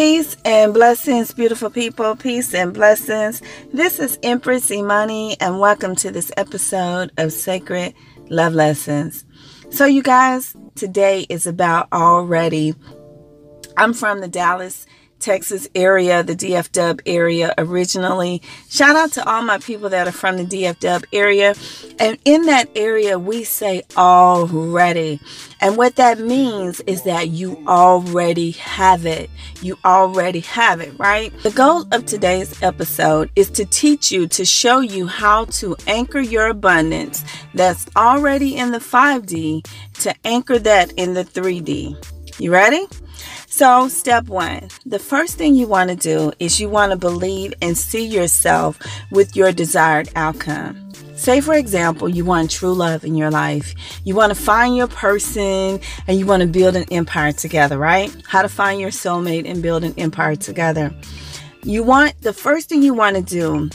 [0.00, 2.16] Peace and blessings, beautiful people.
[2.16, 3.42] Peace and blessings.
[3.70, 7.92] This is Empress Imani, and welcome to this episode of Sacred
[8.30, 9.26] Love Lessons.
[9.68, 12.74] So, you guys, today is about already.
[13.76, 14.86] I'm from the Dallas
[15.20, 18.42] Texas area, the DFW area originally.
[18.68, 21.54] Shout out to all my people that are from the DFW area.
[21.98, 25.20] And in that area, we say already.
[25.60, 29.30] And what that means is that you already have it.
[29.60, 31.32] You already have it, right?
[31.42, 36.20] The goal of today's episode is to teach you, to show you how to anchor
[36.20, 37.24] your abundance
[37.54, 39.66] that's already in the 5D
[40.00, 42.40] to anchor that in the 3D.
[42.40, 42.86] You ready?
[43.52, 47.52] So, step one the first thing you want to do is you want to believe
[47.60, 48.78] and see yourself
[49.10, 50.92] with your desired outcome.
[51.16, 53.74] Say, for example, you want true love in your life.
[54.04, 58.14] You want to find your person and you want to build an empire together, right?
[58.28, 60.94] How to find your soulmate and build an empire together.
[61.64, 63.68] You want the first thing you want to do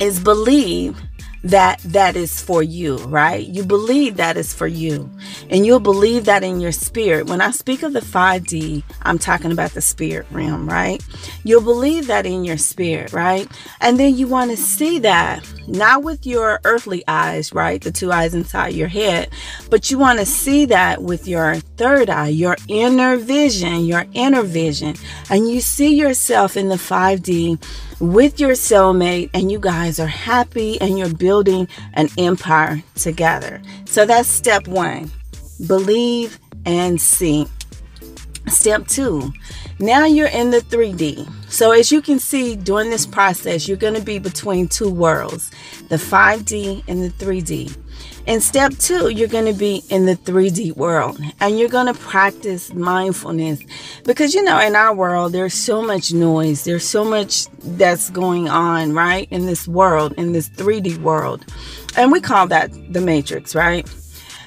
[0.00, 1.00] is believe
[1.42, 3.46] that that is for you, right?
[3.46, 5.10] You believe that is for you.
[5.48, 7.26] And you'll believe that in your spirit.
[7.26, 11.02] When I speak of the 5D, I'm talking about the spirit realm, right?
[11.44, 13.48] You'll believe that in your spirit, right?
[13.80, 17.80] And then you want to see that not with your earthly eyes, right?
[17.80, 19.30] The two eyes inside your head,
[19.70, 24.42] but you want to see that with your third eye, your inner vision, your inner
[24.42, 24.94] vision.
[25.30, 27.62] And you see yourself in the 5D
[28.00, 33.60] with your cellmate and you guys are happy and you're building an empire together.
[33.84, 35.10] So that's step one
[35.66, 37.46] believe and see.
[38.50, 39.32] Step two,
[39.78, 41.28] now you're in the 3D.
[41.50, 45.50] So, as you can see during this process, you're going to be between two worlds
[45.88, 47.76] the 5D and the 3D.
[48.26, 51.94] In step two, you're going to be in the 3D world and you're going to
[51.94, 53.60] practice mindfulness
[54.04, 58.48] because, you know, in our world, there's so much noise, there's so much that's going
[58.48, 59.26] on, right?
[59.30, 61.44] In this world, in this 3D world.
[61.96, 63.88] And we call that the matrix, right?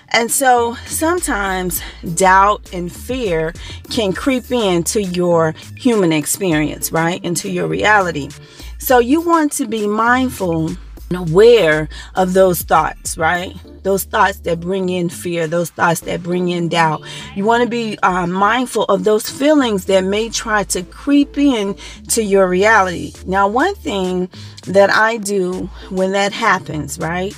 [0.10, 1.82] And so sometimes
[2.16, 3.54] doubt and fear
[3.90, 7.24] can creep into your human experience, right?
[7.24, 8.30] Into your reality.
[8.78, 10.72] So you want to be mindful
[11.16, 13.56] aware of those thoughts, right?
[13.84, 17.04] Those thoughts that bring in fear, those thoughts that bring in doubt.
[17.36, 21.76] You want to be uh, mindful of those feelings that may try to creep in
[22.10, 23.14] to your reality.
[23.26, 24.30] Now, one thing
[24.68, 27.38] that I do when that happens, right,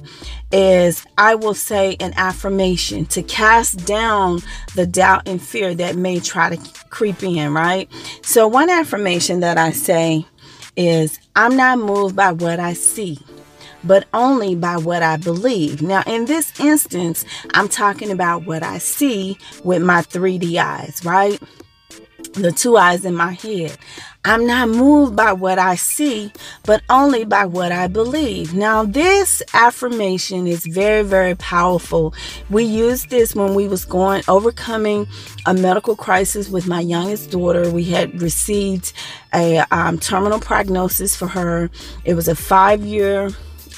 [0.52, 4.40] is I will say an affirmation to cast down
[4.75, 7.90] the doubt and fear that may try to creep in, right?
[8.22, 10.25] So, one affirmation that I say
[10.78, 13.19] is, I'm not moved by what I see
[13.85, 15.81] but only by what I believe.
[15.81, 21.40] Now, in this instance, I'm talking about what I see with my 3D eyes, right?
[22.34, 23.78] The two eyes in my head.
[24.28, 26.31] I'm not moved by what I see,
[26.63, 28.56] but only by what I believe.
[28.56, 32.16] Now, this affirmation is very, very powerful.
[32.50, 35.07] We used this when we was going overcoming
[35.45, 37.69] a medical crisis with my youngest daughter.
[37.69, 38.94] We had received
[39.31, 41.69] a um, terminal prognosis for her.
[42.03, 43.29] It was a five year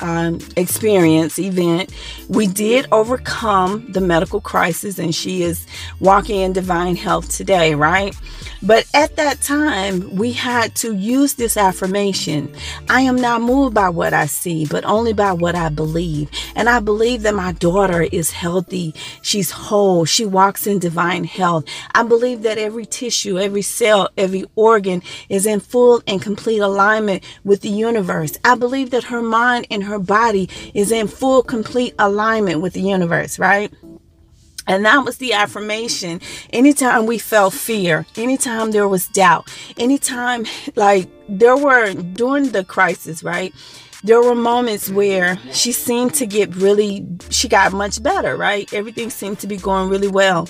[0.02, 1.94] um, experience event,
[2.28, 5.66] we did overcome the medical crisis, and she is
[6.00, 8.16] walking in divine health today, right?
[8.62, 12.53] But at that time, we had to use this affirmation
[12.90, 16.29] I am not moved by what I see, but only by what I believe.
[16.56, 21.66] And I believe that my daughter is healthy, she's whole, she walks in divine health.
[21.94, 27.24] I believe that every tissue, every cell, every organ is in full and complete alignment
[27.44, 28.38] with the universe.
[28.44, 32.81] I believe that her mind and her body is in full, complete alignment with the
[32.81, 33.71] universe, right?
[34.67, 36.19] And that was the affirmation.
[36.51, 43.23] Anytime we felt fear, anytime there was doubt, anytime like there were during the crisis,
[43.23, 43.53] right?
[44.03, 48.71] There were moments where she seemed to get really, she got much better, right?
[48.71, 50.47] Everything seemed to be going really well.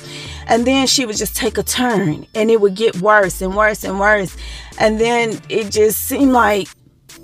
[0.48, 3.84] And then she would just take a turn and it would get worse and worse
[3.86, 4.36] and worse.
[4.80, 6.68] And then it just seemed like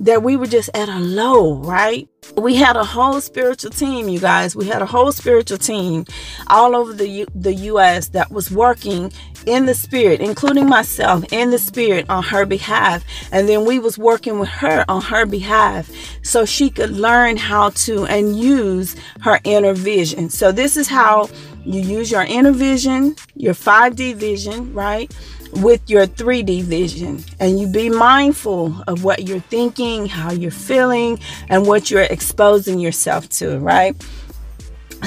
[0.03, 2.07] that we were just at a low, right?
[2.35, 4.55] We had a whole spiritual team, you guys.
[4.55, 6.05] We had a whole spiritual team
[6.47, 9.11] all over the U- the US that was working
[9.45, 13.03] in the spirit, including myself in the spirit on her behalf.
[13.31, 15.89] And then we was working with her on her behalf
[16.21, 20.29] so she could learn how to and use her inner vision.
[20.29, 21.29] So this is how
[21.65, 25.13] you use your inner vision, your 5D vision, right?
[25.57, 31.19] With your 3D vision and you be mindful of what you're thinking, how you're feeling,
[31.49, 33.95] and what you're exposing yourself to, right?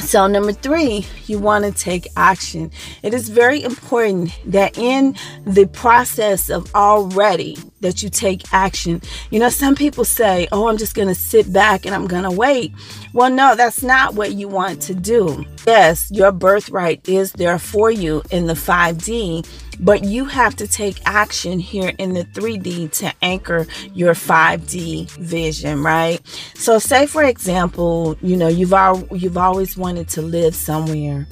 [0.03, 2.71] So, number three, you want to take action.
[3.03, 5.17] It is very important that in
[5.47, 9.01] the process of already that you take action.
[9.31, 12.25] You know, some people say, Oh, I'm just going to sit back and I'm going
[12.25, 12.73] to wait.
[13.15, 15.45] Well, no, that's not what you want to do.
[15.67, 19.47] Yes, your birthright is there for you in the 5D,
[19.81, 25.83] but you have to take action here in the 3D to anchor your 5D vision,
[25.83, 26.21] right?
[26.55, 31.27] So say for example, you know, you've al- you've always wanted to live somewhere.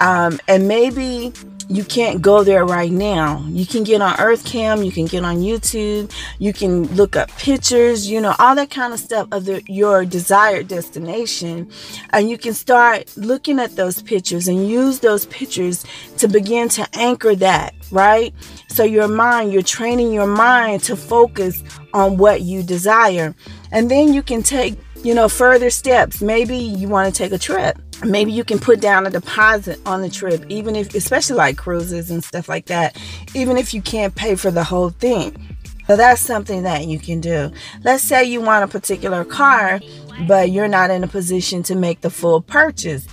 [0.00, 1.32] Um, and maybe
[1.68, 3.44] you can't go there right now.
[3.48, 7.30] You can get on Earth Cam, you can get on YouTube, you can look up
[7.32, 11.68] pictures, you know, all that kind of stuff of the, your desired destination.
[12.10, 15.84] And you can start looking at those pictures and use those pictures
[16.18, 18.32] to begin to anchor that, right?
[18.68, 23.34] So your mind, you're training your mind to focus on what you desire.
[23.72, 26.22] And then you can take, you know, further steps.
[26.22, 30.02] Maybe you want to take a trip maybe you can put down a deposit on
[30.02, 32.96] the trip even if especially like cruises and stuff like that
[33.34, 35.34] even if you can't pay for the whole thing.
[35.86, 37.52] So that's something that you can do.
[37.84, 39.80] Let's say you want a particular car
[40.26, 43.06] but you're not in a position to make the full purchase.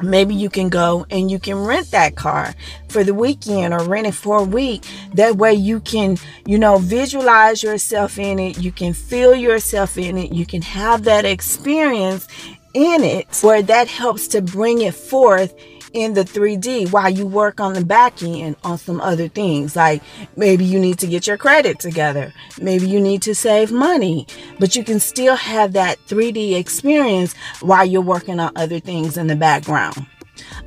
[0.00, 2.54] Maybe you can go and you can rent that car
[2.88, 4.84] for the weekend or rent it for a week.
[5.14, 6.16] That way you can
[6.46, 8.58] you know visualize yourself in it.
[8.58, 10.32] You can feel yourself in it.
[10.32, 12.26] You can have that experience
[12.74, 15.54] in it where that helps to bring it forth
[15.92, 19.76] in the 3D while you work on the back end on some other things.
[19.76, 20.02] Like
[20.36, 22.32] maybe you need to get your credit together.
[22.60, 24.26] Maybe you need to save money,
[24.58, 29.26] but you can still have that 3D experience while you're working on other things in
[29.26, 30.06] the background.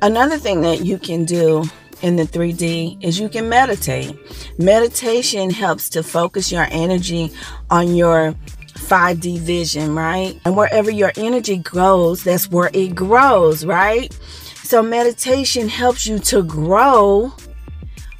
[0.02, 1.64] Another thing that you can do
[2.02, 4.14] in the 3D is you can meditate.
[4.58, 7.32] Meditation helps to focus your energy
[7.70, 8.34] on your
[8.86, 10.38] 5D vision, right?
[10.44, 14.12] And wherever your energy grows, that's where it grows, right?
[14.62, 17.32] So meditation helps you to grow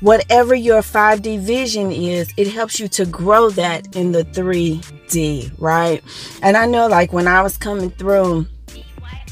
[0.01, 6.03] whatever your 5D vision is, it helps you to grow that in the 3D, right?
[6.43, 8.47] And I know like when I was coming through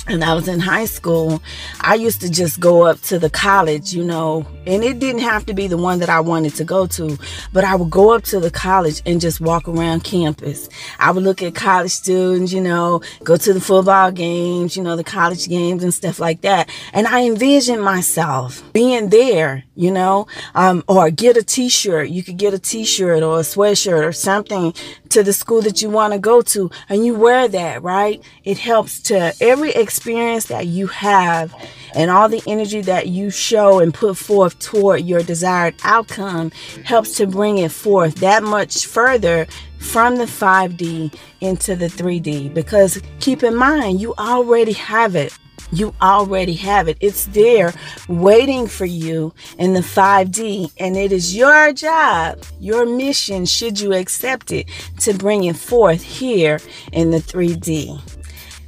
[0.06, 1.42] and I was in high school,
[1.80, 5.46] I used to just go up to the college, you know, and it didn't have
[5.46, 7.18] to be the one that I wanted to go to,
[7.52, 10.68] but I would go up to the college and just walk around campus.
[10.98, 14.96] I would look at college students, you know, go to the football games, you know,
[14.96, 16.68] the college games and stuff like that.
[16.92, 22.08] And I envisioned myself being there, you know, um, or get a t-shirt.
[22.08, 24.74] You could get a t-shirt or a sweatshirt or something
[25.10, 28.22] to the school that you want to go to and you wear that, right?
[28.44, 31.54] It helps to every experience that you have
[31.94, 36.50] and all the energy that you show and put forth toward your desired outcome
[36.84, 39.46] helps to bring it forth that much further
[39.78, 45.36] from the 5D into the 3D because keep in mind you already have it
[45.74, 46.96] you already have it.
[47.00, 47.72] It's there
[48.08, 53.92] waiting for you in the 5D, and it is your job, your mission, should you
[53.92, 54.68] accept it,
[55.00, 56.60] to bring it forth here
[56.92, 58.00] in the 3D.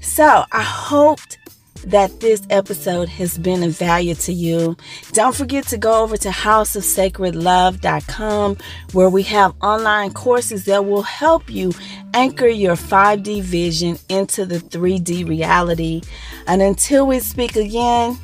[0.00, 1.38] So I hoped
[1.84, 4.76] that this episode has been of value to you.
[5.12, 8.56] Don't forget to go over to houseofsacredlove.com
[8.92, 11.72] where we have online courses that will help you
[12.14, 16.02] anchor your 5D vision into the 3D reality.
[16.46, 18.16] And until we speak again,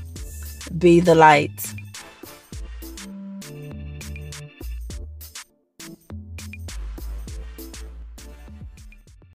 [0.78, 1.74] be the light.